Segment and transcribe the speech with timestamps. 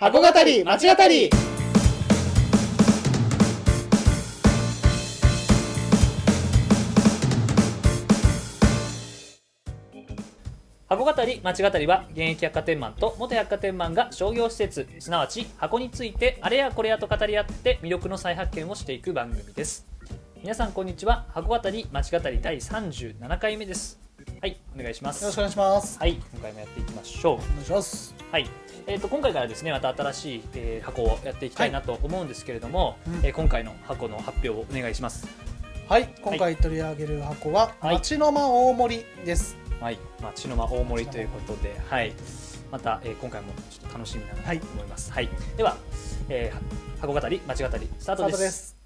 [0.00, 1.28] 箱語り町語り。
[10.88, 19.84] 箱語り町語りは現役百貨店マンと元百貨店マンが商業施設すなわち箱についてあれやこれやと語り合って魅力の再発見をしていく番組です。
[20.40, 21.26] 皆さんこんにちは。
[21.30, 23.98] 箱語り町語り第37回目です。
[24.40, 25.22] はいお願いします。
[25.22, 25.98] よろしくお願いします。
[25.98, 27.34] はい今回もやっていきましょう。
[27.34, 28.46] お願いしますはい、
[28.86, 33.14] えー、と今回からですねまた新しい、えー箱をやっていきたいなと思うんですけれども、うん。
[33.24, 35.26] えー今回の箱の発表をお願いします。
[35.88, 36.14] はい。
[36.20, 37.94] 今回取り上げる箱ははい。
[37.94, 39.56] 町の間大盛りです。
[39.80, 42.12] はい、まあ、血の間大盛りということで、はい、
[42.70, 45.10] また、えー今回もちょっと楽しみだなと思います。
[45.10, 45.78] はい、では、
[46.28, 48.76] えー、箱語り、町語り、スタートです。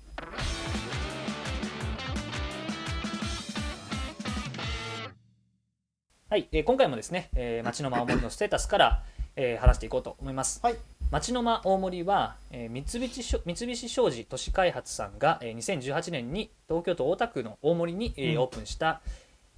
[6.31, 9.05] はい、えー今回もですね、えー、町の間大盛りのステータスから、
[9.37, 10.61] えー話していこうと思います。
[10.63, 10.77] はい
[11.11, 19.01] 町の間大盛は、えー三菱三菱商事都市開発さんが、えー2018年に東京都大田区の大森に、えーうんオープンした、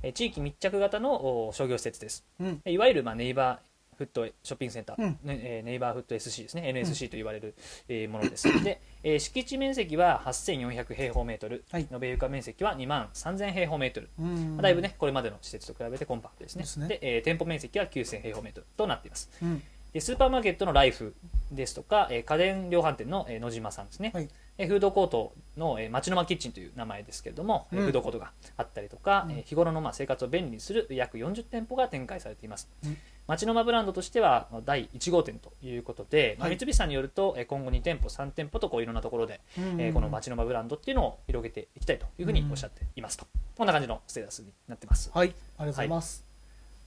[0.03, 2.25] えー地域密着型のお商業施設です。
[2.41, 5.19] うんいわゆる、まあ、ネイバーフットショッピングセンター、うん。
[5.65, 6.69] ネイバーフット SC ですね。
[6.69, 7.55] NSC と言われる、
[7.89, 8.49] えーものです。
[8.65, 11.87] で、えー敷地面積は8400平方メートル、はい。
[11.91, 14.57] 延べ床面積は2万3000平方メートル、うん。
[14.57, 16.83] まあだいぶねこれまでの施設と比べてコンパクトですね。
[16.83, 16.89] ね。
[16.89, 19.31] で、えー店舗面積は9000平方メートルとなっています。
[19.43, 19.63] うん。
[19.93, 21.15] でスーパーマーケットのライフ
[21.53, 24.29] ですとか、えー家電量販店の、えー野島さんですね、はい
[24.59, 27.85] えーフードコートの、えー、町の間キッチンという名前ですけれども、えーうん。
[27.87, 29.33] フードコートがあったりとか、うん。
[29.33, 32.97] えー日頃のまあ生活を便利にする約40店舗が展開されています、うん。
[33.27, 36.59] 町の間ブランドとしては第1号店ということで、まあはい。
[36.59, 39.81] 三菱さんによるとえー今後2店舗3店舗とこういろんなところで、うん。
[39.81, 45.29] えーこの町の間ブランドっていうのを広げていきたいというふうにおっしゃっていますと、こんな感じのステータスになってます、はい。
[45.29, 46.34] ありがとうございます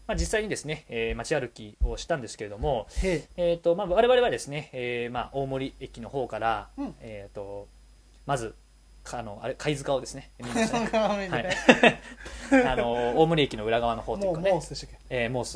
[0.08, 3.54] まあ、実際にですね、えー街歩きをしたんですけれども、へえ。
[3.54, 6.96] ーとまあ、我々はですね、えーまあ、大森駅の方から、うん。
[7.02, 7.68] えー、と
[8.26, 8.56] まず
[9.04, 10.90] かあのあれ貝塚をですね見ましたね。
[10.94, 11.40] えは
[12.62, 12.66] い。
[12.68, 14.52] あの大森駅の裏側の方というかね。
[14.52, 15.24] モースでしたっけ？
[15.24, 15.54] えーモース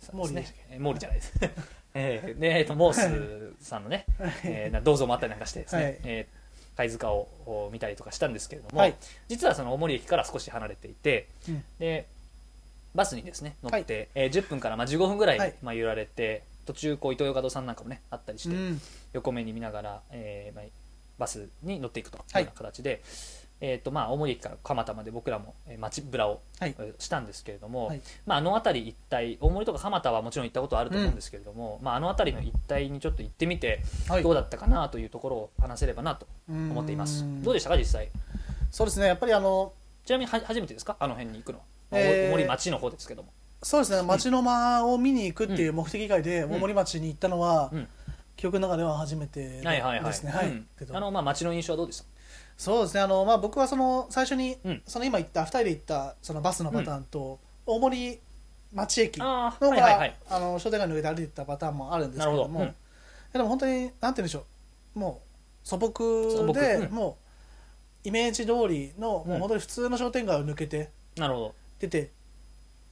[0.00, 0.28] さんですね。
[0.28, 1.32] モーリーでしたっえーモーリーじゃないです。
[1.92, 4.06] えーで、えーとモースさんのね、
[4.44, 5.98] えーな銅像もあったりなんかしてですね、はい。
[6.04, 6.40] えー
[6.76, 8.94] 貝塚をを見たりとかしたんですけれども、はい。
[9.28, 11.64] 実はその大森駅から少し離れていてうん。
[11.78, 12.06] で
[12.94, 15.54] バスにですね乗って、えー10分からまあ15分ぐらい、はい。
[15.62, 18.80] まあ、揺られて途中こうイトーヨーカドーさんなんかもねあったりして、うん。
[19.12, 20.64] 横目に見ながら、えーまあ、
[21.18, 22.44] バスに乗っていくというはい。
[22.44, 23.02] ような形で、
[23.60, 26.74] えーとまあ、大森駅から蒲田まで僕らも、えー街ぶらを、はい。
[26.78, 28.00] えーしたんですけれども、はい。
[28.26, 34.22] まあ、あの辺り一帯大森とか蒲田はもちろん行ったことあると思うんですけれども、まあ、あの辺りの一帯にちょっと行ってみてはい。
[34.22, 37.22] どうだったかなというところを話せればなと思っています。
[37.24, 38.08] うんどうでしたか実際？
[38.70, 39.72] そうですねやっぱりあの
[40.04, 40.96] ちなみには初めてですか？
[41.00, 42.28] あの辺に行くのは、まあえー。
[42.28, 43.32] 大森町の方ですけども。
[43.62, 44.02] そうですね。
[44.02, 46.50] 町の間を見に行くっていう目的以外でん。
[46.52, 47.88] 大森町に行ったのはうん。
[48.36, 50.04] 記憶の中では初めてはいはいはい。
[50.04, 50.30] ですね。
[50.32, 50.48] はい。
[50.48, 50.66] うん。
[50.78, 50.96] けど。
[50.96, 52.06] あのまあ町の印象はどうでした？
[52.56, 53.00] そうですね。
[53.00, 54.82] あの、まあ、僕はその最初に、うん。
[54.86, 58.20] その今言った2人で行ったそのバスのパターンと、大森
[58.72, 60.16] 町駅のから、はいはいはい。
[60.30, 62.74] あの商店街の上で歩いてたパターンもあるんですけども
[63.32, 64.44] でも本当になんて言うんでしょ
[64.94, 64.98] う。
[64.98, 65.22] も
[65.64, 66.94] う素朴で、うん。
[66.94, 67.18] も
[68.04, 69.30] うイメージ通りの、うん。
[69.32, 72.12] もう本当に普通の商店街を抜けてなるほど出て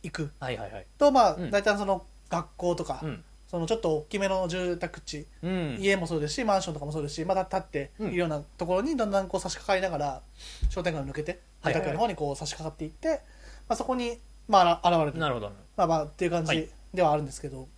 [0.02, 0.32] いく。
[0.40, 0.86] はいはいはい。
[0.98, 1.50] とまあ、うん。
[1.50, 3.24] 大体その学校とか、うん。
[3.46, 5.76] そのちょっと大きめの住宅地うん。
[5.80, 10.22] 家もそうですしマンションとかもそうですしまだ立っているようなところにだんだんこう差し掛かりながら
[10.68, 11.86] 商店街を抜けてはいはいはい。
[11.86, 13.22] 住宅街の方にこう差し掛かっていって、
[13.68, 15.18] まあ、そこに、まあ、あら現れる。
[15.18, 15.50] なるほど。
[15.76, 16.56] まあまあっていう感はい。
[16.58, 17.68] じではあるんですけど、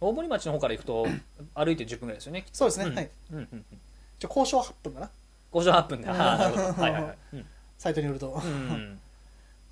[0.00, 1.06] 大森町の方から行くと
[1.54, 2.94] 歩いて10分ぐらいですよねそうですね、うん。
[2.94, 3.10] はい。
[3.32, 3.64] うんうんうん。
[4.18, 5.10] じゃあ交渉8分かな。
[5.52, 6.08] 5時8分で。
[6.08, 6.82] ああなるほど。
[6.82, 7.16] はいはいはい。
[7.34, 7.46] うん。
[7.78, 9.00] サイトによると、うんうん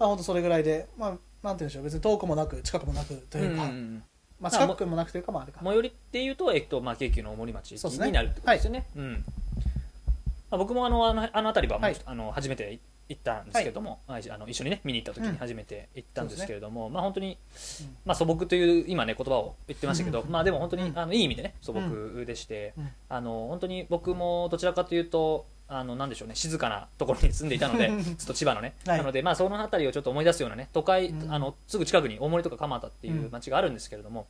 [0.03, 4.03] まあ本当それぐらいで、まあ、なんて言うんでしょう別に遠くもなく近くもなくというか、うんうん
[4.41, 5.61] まあ、近くもなくというかまああれか。
[5.63, 8.87] 最寄りっていうと、えっとまあ、京急の大森町になるってことですよね。
[8.97, 9.13] うん。
[9.13, 11.97] まあ、僕もあのあのあの辺りはもう、はい。
[12.05, 14.29] あの初めて行ったんですけれども、はい。
[14.29, 15.33] あの一緒にね見に行った時うん。
[15.33, 17.39] に初めて行ったんですけれども、まあ本当に、
[17.81, 17.87] うん。
[18.05, 20.29] まあ、素朴という今ね言葉を言ってましたけど、うん。
[20.29, 22.89] まあでも本当に、うんあのいい意味でね素朴でして、うん。
[23.09, 25.47] あの本当に僕もどちらかというと
[25.79, 28.99] あのなんでしょうね静かなところに住んでいたので ちょっと千葉のね、はい。
[28.99, 31.33] なのでまあその辺りをちょっと思い出すようなね都会、うん。
[31.33, 34.27] あのすぐ近くに大森とか蒲田っていう町があるんですけれども、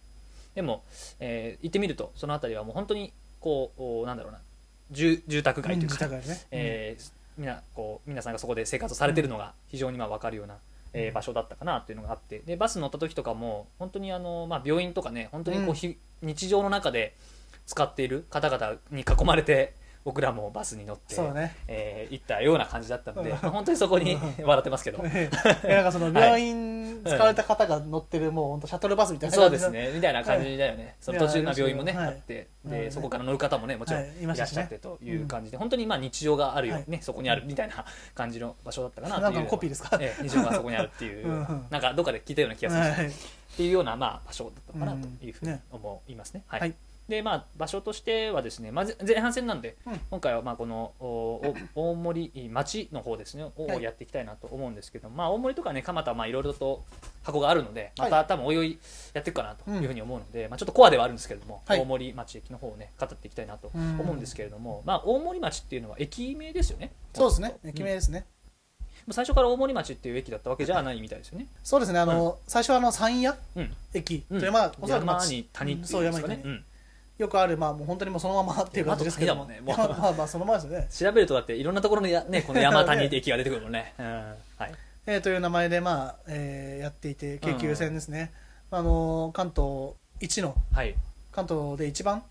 [0.55, 0.85] でも、
[1.21, 4.41] えー行ってみるとその辺りはもう本当にこうおなんだろうな
[4.91, 10.59] 住住宅街というか、ね、えーみなこう皆さんがそこで生活をされてるのが非常にまあ分かるような、
[10.93, 15.75] えー場所だったかなっていうのがあってでバス乗った時とかも本当にあの、まあ、病院とかね本当にこう、うん。
[15.75, 17.17] ひ日常の中で
[17.67, 19.75] 使っている方々に囲まれて
[20.05, 21.55] 僕らもバスに乗って、そうね。
[21.69, 23.37] えー行ったような感じだったので、うん。
[23.37, 25.31] 本当にそこに笑ってますけど、 え
[25.65, 29.71] えなんかその 病院使われた方が乗ってるもう本当シャトルバスみたいなそう感じの。
[29.73, 29.95] ですね。
[29.95, 32.07] みたいな感じだよね、その途中の病院もね、はい。
[32.09, 32.49] あって。
[32.65, 32.93] で、はい。
[32.93, 34.39] そこから乗る方もねもちろんはい。
[34.39, 36.85] らっしゃってという感じで、本当にまあ日常があるよ、はい。
[36.89, 37.85] ねそこにあるみたいな
[38.15, 39.97] 感じの場所だったかなというなんかコピーですか？
[40.01, 41.29] ええ日常がそこにあるっていう
[41.71, 43.13] なんかどっかで聞いたような気がするはい
[43.53, 46.45] っていうようなまあ場所だったのかなというふうにうんね思いますね。
[46.47, 46.61] はい。
[46.61, 46.75] はい。
[47.09, 50.01] でまあ、場所としてはですね、まず前半戦なんで、うん。
[50.09, 50.93] 今回はまあこの
[51.75, 53.83] 大森町の方ですねをはい。
[53.83, 56.85] やっていきたいなと思うんですけど、まあ、大森とかね蒲田はまあいろいろと
[57.25, 58.11] 箱があるのでまはい。
[58.13, 58.79] た多分おいおい
[59.13, 61.81] やっていくかなというふうに思うので、まあ、ちょっとコアではあるんですけれども、はい。
[61.81, 64.01] 大森町駅の方をね語っていきたいなとうん。
[64.01, 66.93] 思うんですけれども、まあ、大森町っていうのは駅名ですよね。
[67.13, 67.57] そうですね。
[67.65, 68.42] 駅名ですね、うん
[69.11, 71.47] 最初から大森町っていう駅だったわけじゃないみたいですよね。
[71.65, 73.77] そうですねあの、最初はあの山谷うん。
[73.95, 74.21] 駅。
[74.21, 74.45] とうん。
[74.45, 76.43] いう、まあおそらくまあ山に谷っていそううんですかね。
[77.19, 79.33] よくあるまあもう本当にもうそのままっていう感じですけど。
[79.35, 79.89] 山と谷だもんねもう。
[80.03, 80.89] まあまあそのままですよね。
[80.91, 83.95] 調べるとだっていろんなところのや、ね、この山谷って駅が出てくるもんね。
[83.99, 84.07] うん。
[84.59, 84.75] はい。
[85.07, 88.33] えーという名前で、まあえーやっていて京急線ですね、
[88.71, 90.95] あの関東一のはい、
[91.33, 92.23] 関東で一番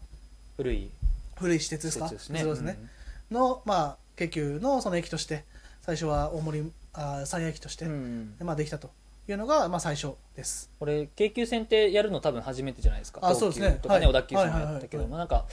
[0.58, 0.90] 古い。
[1.36, 2.06] 古い私鉄ですか？
[2.08, 2.40] 施設ですね。
[2.42, 2.78] そうですね、
[3.32, 5.44] の、まあ、京急のその駅として
[5.82, 8.92] 最初は大森あ山谷駅として、うんまあ、できたと
[9.28, 10.70] いうのが、まあ、最初です。
[10.80, 13.20] これ京急線ってやるの多分初めてじゃないですか？
[13.24, 13.66] あそうですね。
[13.68, 14.14] 東急とかね、はい。
[14.14, 15.46] 小田急線もやったけど、はいはいはいまあなんかはい。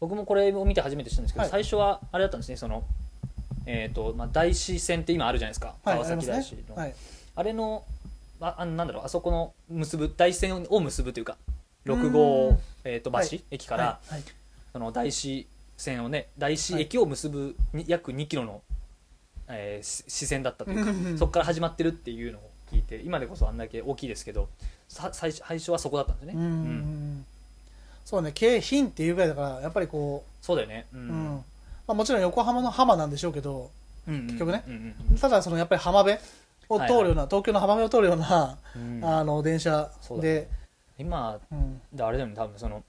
[0.00, 1.50] 僕もこれを見て初めて知ったんですけど、はい。
[1.50, 2.84] 最初はあれだったんですねその、
[3.66, 6.92] えーとまあ、大師線って今あるじゃないですかはい川崎大師の、
[7.34, 7.84] あれの
[8.40, 11.36] ああなんだろうあそこの結ぶ大師線を結ぶというか
[11.86, 13.44] 6号うん、えー、と橋、はい。
[13.50, 14.00] 駅から、
[14.72, 15.46] その大師
[15.76, 18.62] 線をね大師駅を結ぶに、約2キロの、
[19.48, 24.48] えーし支線だったというかうんそこから始まってるっていうのを聞いて今でこそあんだけ大きいですけど
[24.88, 27.24] さ最初最初はそこだったんですね、うんうん
[28.08, 31.44] そうね京浜っていうぐらいだからやっぱりこそうだよね、うう、うん。
[31.86, 33.70] まあ、もちろん横浜の浜なんでしょうけど
[34.06, 34.64] 結局ね。
[34.66, 36.16] うんうんただそのやっぱり浜辺
[36.70, 39.04] を通るような、東京の浜辺を通るような、うん。
[39.04, 40.48] あの電車そうだで
[40.98, 41.80] 今うん。
[41.94, 42.82] だあれだよね多分その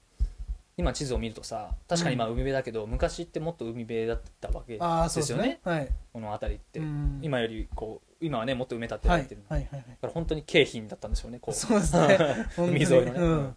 [0.80, 5.44] 今地図を見るとさ確かに今海辺だけど、昔ってもっと海辺だったわけですよね。
[5.44, 5.88] ねはい。
[6.12, 7.20] この辺りって、うん。
[7.22, 9.18] 今よりこう今はねもっと埋め立てはい。
[9.18, 9.80] られてる、はいはいはい。
[9.80, 11.54] だから本当に京浜だったんですよねこう。
[11.54, 12.18] そうですね。
[12.56, 13.54] 海沿いのね、うん。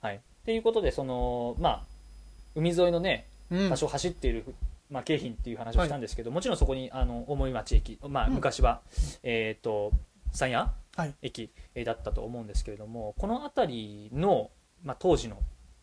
[0.00, 0.16] はい。
[0.16, 1.82] っていうことでそのまあ
[2.54, 3.70] 海沿いのねうん。
[3.70, 4.44] 場所を走っている、
[4.90, 8.34] まあ、京浜っていう話をしたんですけど、もちろんそこにあの大森町駅、まあ、うん。
[8.34, 8.82] 昔は、
[9.22, 9.92] えっ、と
[10.32, 11.14] 山谷はい。
[11.22, 14.50] 駅えーだったと思うんですけれどもこの辺りの、
[14.82, 15.36] まあ、当時の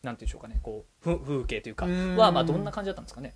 [0.03, 2.15] なんていうんでしょうかねこうふ風景というかうん。
[2.17, 3.33] はまあどんな感じだったんですかね？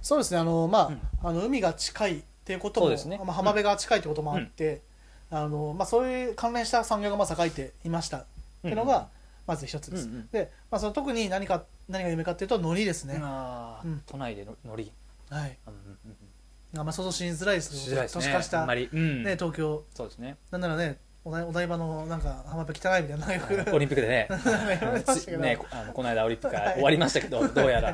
[0.00, 1.00] そうですねあのまあ、うん。
[1.22, 3.18] あの海が近いっていうこともそうですね。
[3.18, 4.82] まあ、浜辺が近いってこともあって、
[5.30, 8.24] あのまあ、そういう関連した産業がまあ栄えていましたっ
[8.62, 9.08] ていうのが
[9.48, 10.28] まず一つです、うんうん。
[10.30, 14.02] で、まあ、その特に何か何が有名かっていうと海苔ですね、うん。
[14.06, 14.92] 都内でののり、
[15.28, 15.58] はい。
[15.66, 16.86] うんうんうんあん。
[16.86, 18.22] ま想像しづらいですけどしづらいですね。
[18.22, 18.88] 都市化した、ね、
[19.34, 19.84] 東京。
[19.94, 20.36] そうですね。
[20.52, 24.28] なんならねお台お台場のなんか浜辺汚いみたいなよくオリンピックでね。
[24.80, 25.38] 言われてましたけど。
[25.42, 26.74] ねあのこの間オリンピックがはい。
[26.74, 27.88] 終わりましたけどどうやら。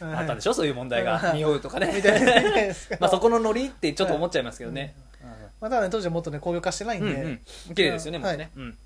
[0.00, 0.14] はい。
[0.16, 0.52] あったんでしょ？
[0.52, 1.18] そういう問題が。
[1.18, 1.36] はい。
[1.36, 2.74] 匂うとかね。
[3.00, 4.94] まあそこのノリってちょっと思っちゃいますけどね、
[5.62, 7.74] まあ、ただね当時はもっとね工業化してないんで、うんうん。
[7.74, 8.76] 綺麗ですよねもうはね、うん。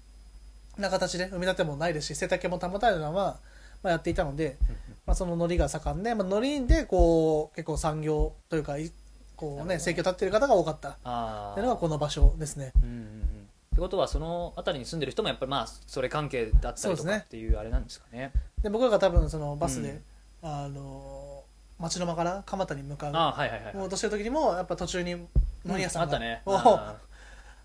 [0.78, 3.38] な形で埋め立てもないですし生態系も保たれるのは、
[3.82, 4.58] まあ、やっていたので、
[5.06, 8.92] まあ、その海苔が盛んで、まあ、海苔でこう結構産業というかい
[9.34, 10.98] こうね生計を立っている方が多かった。
[11.02, 12.70] あっていうのがこの場所ですね。
[12.76, 13.47] うんうんうん
[13.78, 18.32] ってことはその辺りに住んでる人もやっぱりまあそれ関係だったりとかっていうあれなんですかね。
[18.61, 20.02] で僕らが多分そのバスで、
[20.42, 20.50] うん。
[20.50, 21.44] あの
[21.78, 23.12] 町の間から蒲田に向かう。
[23.14, 25.28] ああはいはいはいもうとしてる時にもやっぱ途中に海
[25.64, 26.42] 苔屋さんが、あったね。
[26.44, 26.97] をあ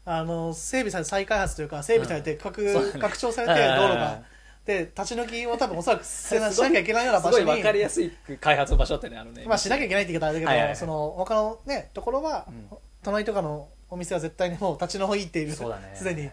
[0.06, 3.00] あの整備され再開発というか整備されて拡,、そうだね。
[3.00, 4.22] 拡張されて道路が。
[4.66, 9.46] で立ち退きを多分おそらくせなしなきゃいけないようなすごい場所に分かりやすい開発の場所ってねあのね。
[9.48, 10.76] まあしなきゃいけないって言い方あれだけど、はいはいはい。
[10.76, 12.68] その他のねところは、うん。
[13.02, 15.54] 隣とかのお店は絶対にもう立ち退いている。
[15.54, 15.92] そうだね。
[15.96, 16.22] すでに。
[16.22, 16.30] うん。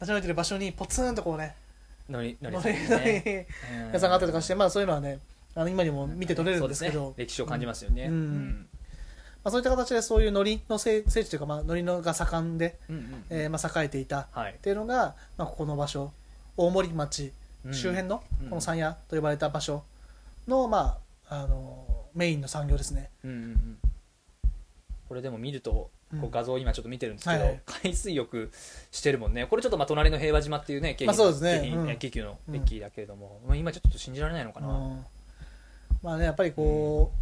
[0.00, 1.56] 立ち退いている場所にポツンとこうね。
[2.08, 2.56] のりのり
[3.92, 5.18] 屋さんがあったりとかして、まあ、そういうのはね
[5.54, 7.14] あの今にも見て取れるんですけど、ね。
[7.18, 8.04] 歴史を感じますよね。
[8.04, 8.12] うん。
[8.12, 8.66] うん。
[9.44, 14.56] まあ、そういった形でそういう海苔の聖聖地というか、まあ、海苔のが盛んで、うんうんえーまあ、栄えていたっはい。
[14.62, 16.12] ていうのが、まあ、ここの場所。
[16.56, 17.32] 大森町
[17.64, 17.74] うん。
[17.74, 18.48] 周辺のうん。
[18.50, 19.82] この山谷と呼ばれた場所
[20.46, 23.10] の,、まあ、あのメインの産業ですね。
[23.24, 23.78] うんうんうん。
[25.08, 27.60] これでも見るとうんこう画像を今ちょっと見てるんですけど、はいはい。
[27.82, 28.50] 海水浴
[28.90, 29.46] してるもんね。
[29.46, 31.70] これちょっとまあ隣の平和島っていうね京浜まあそうですね。
[31.74, 31.90] うん。
[31.90, 35.04] え京急の駅だけれども、まあ今ちょっと信じられないのかな、うん。
[36.02, 37.12] まあねやっぱりこ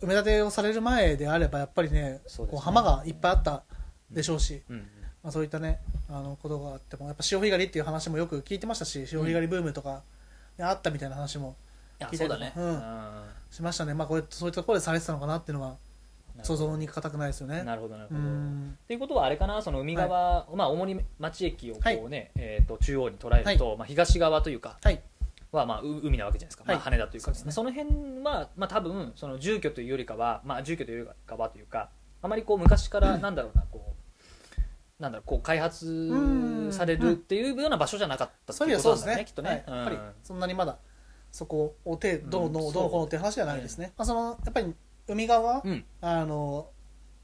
[0.00, 2.56] う、埋め立てをされる前であればやっぱりねそうですね。
[2.56, 3.62] こう浜がいっぱいあった
[4.10, 4.86] でしょうし、うん。
[5.22, 10.02] まあ、そういったねあのことがあってもやっぱ潮干狩りっていう話もよく聞いてましたし潮干狩りブームとか、
[10.58, 11.56] ねあったみたいな話も
[12.00, 12.82] 聞いやそうだね、うん。
[13.50, 13.94] しましたね。
[13.94, 15.76] まあこれそういったところでされてたのかなっていうのは
[16.44, 17.62] 想像に難くないですよね。
[17.62, 18.78] なるほどなるほうど、ん。
[18.84, 25.00] っていうことはあれかなその海側、まあ、主に町駅をこうね、えー、と中央に捉えると、まあ、東側というかはい。
[25.50, 26.76] は、まあ、う海なわけじゃないですか、はい。
[26.76, 27.52] まあ、羽田というかそうですね。
[27.52, 31.90] その辺は、まあ、多分その住居というよりかは、まあ、住居というよりかはというか
[32.22, 33.94] あまりこう昔から なんだろうなこ
[34.98, 39.12] うなんだろうこう開発されるっていうような場所じゃなかったってそういうことなん味ではそうですね。
[39.12, 39.76] だねきっとね、はい。
[39.76, 40.12] やっぱりうん。
[40.22, 40.78] そんなにまだ
[41.30, 44.74] そこを手どううんのどうのこうのっていう話ではないですね、まあ、そのやっぱり
[45.08, 45.54] 海側？
[45.56, 45.84] は、うん。
[46.00, 46.68] あの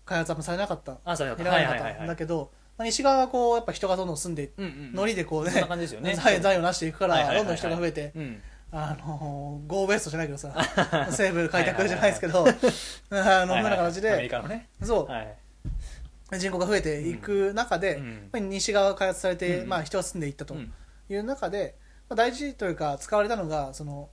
[0.04, 0.98] 開発はされなかった。
[1.04, 6.14] あそうだ見られなかったんだけど、まあ、西側はこうやっぱ人がどんどん住んでうんうんノリでこうねそんな感じですよね。
[6.16, 8.42] 財財を成していくからどんどん人が増えてうん。
[8.72, 10.52] あのゴーウエストじゃないけどさ
[11.12, 12.44] 西部開拓じゃないですけど
[13.10, 14.68] あのこんな形でね。
[14.82, 15.06] そう。
[15.06, 15.36] はい。
[16.38, 18.12] 人口が増えていく中で、うん。
[18.12, 20.72] やっぱり西側が開発されて、うんまあ、人が住んでいったとうん。
[21.08, 21.76] いう中で、
[22.08, 24.08] まあ、大事というか使われたのがそのはい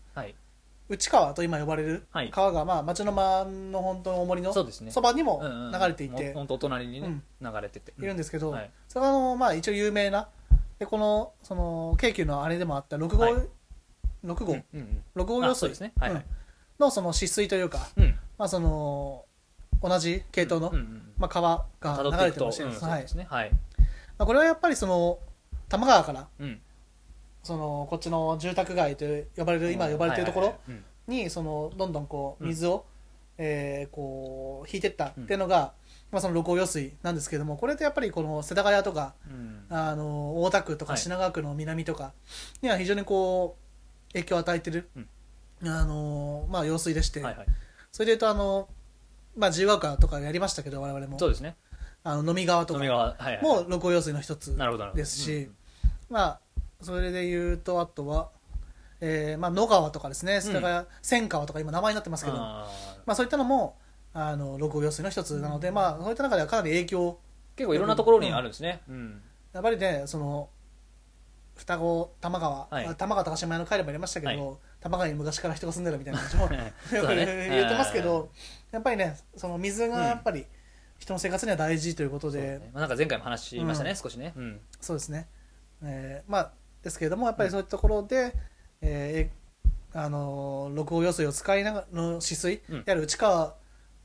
[0.92, 2.30] 内川と今呼ばれるはい。
[2.32, 4.92] 川が、まあ、町の間の本当の重りのそうですね。
[4.92, 5.42] そばにも
[5.74, 7.94] 流れていて本当お隣にね、流れてて。
[7.98, 8.72] いるんですけど、はい。
[8.90, 10.28] それはあの、まあ、一応有名な
[10.80, 13.34] でこのその京急のあれでもあった6号、はい。
[14.26, 15.94] 6号、うんうん6号用水あそうですね。
[15.98, 16.22] はいはい。
[16.22, 16.28] うん。
[16.78, 18.20] のその止水というか、うん。
[18.38, 19.24] まあ、その
[19.82, 23.28] 同じ系統の、うんうんまあ、川辿がっていくと、うん流れてるらしいんです、はいそうですね。
[23.30, 23.52] はい。
[24.18, 25.20] まあ、これはやっぱりその
[25.70, 26.60] 多摩川からうん
[27.44, 29.06] そのこっちの住宅街と
[29.36, 30.56] 呼ばれる今呼ばれてるところ
[31.08, 32.50] にそのどんどんこううん。
[32.50, 32.86] 水を、
[33.38, 35.74] えーこう引いてったっていうのが、
[36.12, 39.66] まあ、その六甲用水なんですけれどもこれってやっぱりこの世田谷とかうん。
[39.70, 42.14] あの大田区とかはい品川区の南とか
[42.62, 44.90] には非常にこう影響を与えてる、
[45.64, 47.24] あのまあ、用水でして、
[47.92, 48.68] それでいうとあの、
[49.38, 51.18] まあ、自由が丘とかやりましたけど我々も。
[51.18, 51.56] そうですね。
[52.04, 52.80] あの飲み川とか。
[53.42, 54.58] も六甲用水の一つ
[54.96, 55.56] ですし、うん。
[56.10, 56.40] まあ
[56.82, 58.30] それでいうとあとは、
[59.00, 60.42] えーまあ、野川とかですね。
[60.42, 62.38] 世田谷、千川とか今名前になってますけど。
[62.38, 62.68] あ
[63.06, 63.78] まあ、そういったのも
[64.14, 67.10] あの六甲用水の一つなので、まあ、そういった中ではかなり影響。
[67.10, 68.82] ー結構いろんなところにあるんですね。
[68.90, 69.22] うん。
[69.54, 70.50] やっぱりねその
[71.56, 72.86] 双子多摩川、はい。
[72.86, 74.38] あ多摩川高島屋の回でもありましたけど、はい。
[74.40, 76.48] 多摩川に昔から人が住んでるみたいな話も
[76.90, 77.50] そうだね。
[77.50, 78.30] 言ってますけど
[78.72, 80.46] やっぱりねその水がやっぱり
[80.98, 82.72] 人の生活には大事ということで、そうね。
[82.74, 83.96] まあなんか前回も話しましたねうん。
[83.98, 84.34] 少しね。
[84.36, 84.62] うん。
[84.80, 85.28] そうですね、
[85.84, 86.52] えーまあ
[86.84, 88.36] ですけれどもやっぱりそういったところで、
[88.82, 89.42] えー
[89.94, 92.84] あのー六甲用水を使いながらの止水うん。
[92.84, 93.56] である内川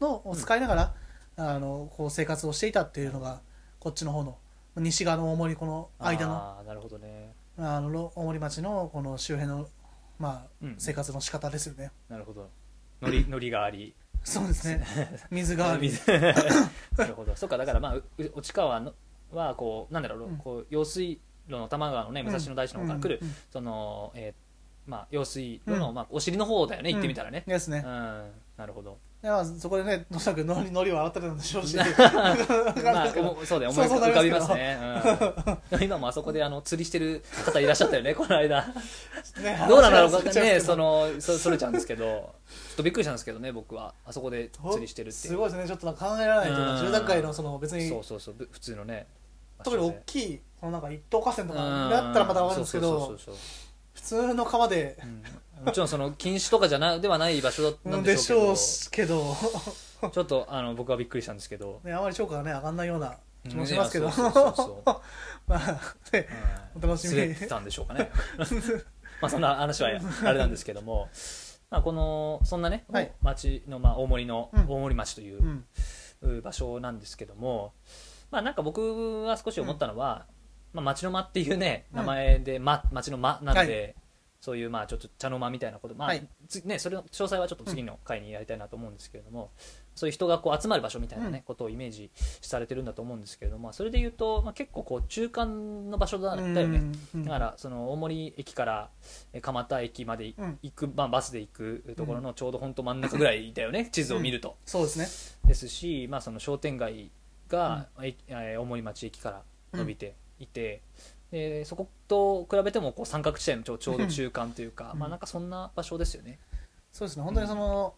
[0.00, 0.94] のを使いながら、
[1.36, 3.40] あのこう生活をしていたっていうのが
[3.78, 4.36] こっちの方の
[4.76, 7.34] 西側の大森この間のあーなるほどね。
[7.58, 9.68] あのろ大森町のこの周辺の、
[10.18, 10.74] まあうん。
[10.78, 12.50] 生活の仕方ですよね、なるほど。
[13.00, 13.94] のり のりがあり。
[14.24, 14.84] そうですね。
[15.30, 16.00] 水がある水。
[16.98, 17.36] なるほど。
[17.36, 18.92] そっかだからまあうう内川の
[19.32, 20.36] はこうなんだろう、うん。
[20.36, 24.46] こう用水路の多摩川のね武蔵野大師の方から来る、そのえー
[24.86, 25.94] まあ用水路の、うん。
[25.94, 27.44] まあお尻の方だよね行ってみたらね。
[27.46, 27.82] ですね。
[27.84, 28.98] うん、なるほど。
[29.22, 31.76] いやまあそこでねおそらくのりのりを洗ってたんでしょうし。
[31.76, 32.36] まあ
[33.44, 34.78] そうだよ思い浮かびますね、
[35.72, 38.64] うん、今もあそこであの釣りしてる方いらっしゃったよねこの間。
[39.42, 42.04] ねどうなんですけどねそのそそれちゃうんですけど。
[42.04, 43.94] ちょっとびっくりしたんですけどね僕は。
[44.04, 45.32] あそこで釣りしてるっていう。
[45.32, 45.66] すごいですね。
[45.66, 46.86] ちょっと考えられないというかうん。
[46.86, 47.88] 住宅街のその別に。
[47.88, 48.34] そうそうそう。
[48.34, 49.08] ぶ普通のね。
[49.64, 53.16] 特に大いきいそのなんか一等河川とかだったらまた分かるんですけど
[53.94, 55.22] 普通の川でうん。
[55.64, 58.56] もちろんその禁止とかじゃなではない場所なんででしょう
[58.90, 59.34] けど。
[60.12, 61.80] ちょっとあの僕はびっくりしたんですけど。
[61.82, 63.16] ねあまり評価がね上がんないような
[63.48, 64.06] 気もしますけど。
[64.06, 65.00] うんいやそうそうそうそう。
[65.48, 65.82] まあ
[66.12, 66.28] ね
[66.76, 67.34] お楽しみに。
[67.34, 68.10] たんでしょうかね。
[69.22, 69.88] まあそんな話は
[70.24, 71.08] あれなんですけども。
[71.70, 73.12] まあこのそんなね、はい。
[73.22, 74.60] 町の、まあ、大森の、うん。
[74.68, 75.64] 大森町という
[76.22, 76.42] うん。
[76.42, 77.72] 場所なんですけども、
[78.30, 80.26] まあなんか僕は少し思ったのは、
[80.76, 84.02] まあ、町の間っていうねうん名前で、ま、町の間なので、は
[84.40, 86.28] そういうまあちょっと茶の間みたいなこと、まあはい。
[86.48, 89.50] つね、それの詳細はちょっと次の回にやりたいなと思うんですけれども、
[89.94, 92.10] そういう人がこう集まる場所みたいな、ねうんことをイメージ
[92.42, 96.82] されてるんだと思うんですけれども、まあそれで言うと、まあ、結構こう中間の場所だだよね、
[97.14, 97.24] うん。
[97.24, 98.90] だからその大森駅から
[99.32, 100.58] え蒲田駅までうん。
[100.62, 104.56] 行く、まあ、バスで行くところのちょうど本当真ん中ぐらいだよね、地図を見ると。
[104.64, 105.48] そうですね。
[105.48, 107.10] ですし、まあ、その商店街
[107.48, 109.42] が、ええー大森町駅から
[109.72, 110.82] 伸びていて、
[111.30, 115.00] でそこと比べてもこう三角地帯のちょうちょうど中間というか、うん。
[115.00, 116.38] まあ、なんかそんな場所ですよね。
[116.92, 117.22] そうですね。
[117.24, 117.94] 本当にその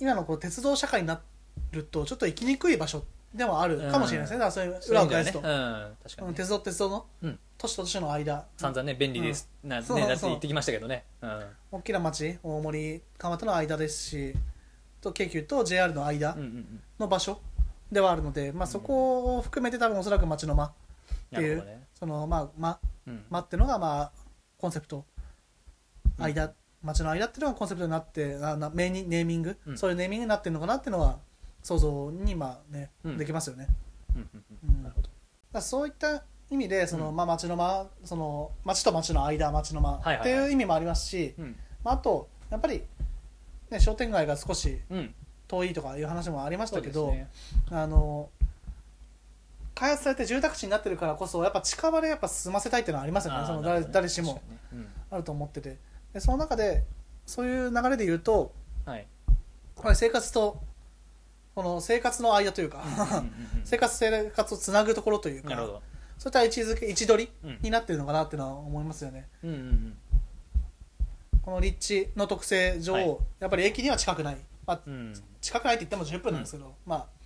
[0.00, 1.20] 今のこう鉄道社会にな
[1.72, 7.38] るとちょっと行きにくい場所でもあるかもしれないですね、だからそういう裏を返すと、ねうん、確かに鉄道と鉄道のうん。
[7.58, 8.46] 都市と都市の間。
[8.58, 10.30] 散々ね便利です、なそうね、だってそう。
[10.30, 11.44] 言ってきましたけどね、うん。
[11.72, 14.34] 大きな町大森蒲田の間ですし
[15.00, 17.40] と京急と JR の間うんうんうん、の場所
[17.90, 20.72] ではあるので、まあ、そこを含めて多分おそらく町の間
[21.34, 23.24] っていうね、そのまあ間うん。
[23.30, 24.12] 間っていうのがまあ
[24.58, 25.04] コンセプト。
[26.18, 26.52] 間
[26.82, 29.78] 街の間っていうのがコンセプトになってあなメインネーミング、うん。
[29.78, 31.18] そういうネーミングになってるのかなっていうのは
[31.62, 33.18] 想像にまあね、うん。
[33.18, 33.66] できますよね。
[34.14, 34.44] うんうん
[34.76, 34.82] うん。
[34.82, 35.10] なるほど。
[35.52, 41.56] だそういった意味でその、うんまあ、町の間その町と町の間町の間っていう意味もありますし、うん。
[41.82, 42.82] まあ、あとやっぱり、
[43.70, 45.14] ね、商店街が少しうん。
[45.48, 47.28] 遠いとかいう話もありましたけど、ね。
[47.70, 48.30] あの
[49.76, 53.46] 開発されて住宅地になってるからこそやっぱ近場でやっぱ住ませたいっていうのはありますよね。
[53.46, 54.40] その誰誰しも
[55.10, 55.76] あると思ってて。
[56.14, 56.84] でその中で
[57.26, 58.54] そういう流れで言うと
[58.86, 59.06] うんはい。
[59.74, 60.62] これ生活と
[61.54, 63.30] この生活の間というか、うんうんうんうん。
[63.64, 65.54] 生活生活をつなぐところというか
[66.16, 67.58] そういった位置づけ位置取りうん。
[67.60, 69.28] になってるのかなっていうのは思いますよね。
[69.44, 69.98] うんうんうん。
[71.42, 73.18] この立地の特性上、はい。
[73.40, 75.14] やっぱり駅には近くない、まあ、うん。
[75.42, 77.16] 近くないって言っても10分なんですけど、まあ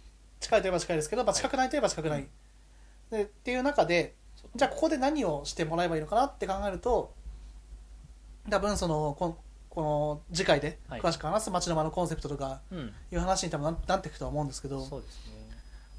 [0.40, 2.26] 近いといえば近いですけど、まあ、近くないといえば近くない、
[3.10, 4.14] でっていう中で
[4.54, 7.12] じゃあここで何をしてもらえばいいのかなって考えると
[8.48, 9.36] 多分そのこ
[9.68, 11.00] この次回ではい。
[11.00, 12.92] 詳しく話す街の間のコンセプトとかうん。
[13.12, 15.34] いう話に多分ななっていくとは思うんですけどそうですね。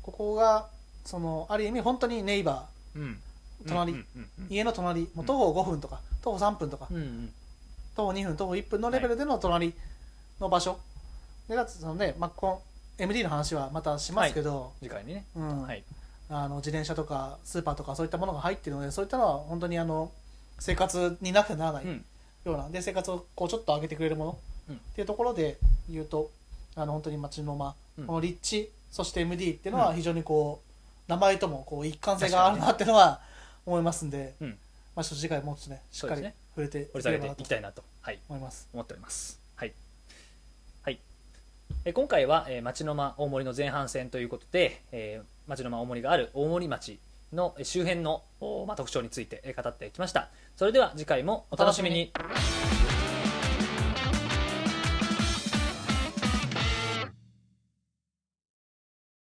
[0.01, 0.67] ここが
[1.05, 3.19] そのある意味本当にネイバうん。
[3.67, 4.45] 隣うんうんうん。
[4.47, 7.33] ー家の隣もう徒歩5分とか徒歩3分とかうんうん。
[7.95, 9.73] 徒歩2分徒歩1分のレベルでの隣
[10.39, 10.79] の場所、
[11.47, 12.61] でだってそのね、まあ、この
[12.97, 15.25] MD の話はまたしますけど、次回にね。
[15.35, 15.61] うん。
[15.63, 15.83] はい
[16.31, 20.11] あの自転車とかスーパーとかそういったものが入っているのでそういったのは本当にあの
[20.59, 22.05] 生活になくてはならないうん。
[22.45, 24.37] ような、で生活をこうちょっと上げてくれるもの、
[24.69, 24.75] うん。
[24.75, 25.57] っていうところで
[25.89, 26.31] 言うと
[26.75, 28.05] あの本当に街の間、うん。
[28.05, 29.95] この立地そして MD っていうのはうん。
[29.97, 30.61] 非常にこ
[31.07, 33.19] う名前ともこう一貫性があるなっていうのは
[33.65, 34.57] 思いますんで、うん。
[34.95, 37.83] まあ、ちょっと次回もうちょっとねしっかり触れていいときたいなと。
[38.01, 38.19] はい。
[38.29, 38.69] 思います。
[38.73, 39.39] 思っております。
[39.55, 39.73] はい、
[40.83, 40.99] はい、
[41.85, 46.99] え今回は、えー、町の間大森の前半戦ということで、えー、町の間大森がある大森町
[47.33, 48.23] の周辺の、
[48.75, 50.29] 特徴について語ってきました。
[50.55, 52.11] それでは次回もお楽しみに。